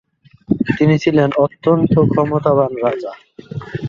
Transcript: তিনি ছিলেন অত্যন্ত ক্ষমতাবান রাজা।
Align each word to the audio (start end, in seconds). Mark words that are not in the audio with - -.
তিনি 0.77 0.95
ছিলেন 1.03 1.29
অত্যন্ত 1.37 1.93
ক্ষমতাবান 2.11 2.71
রাজা। 2.83 3.11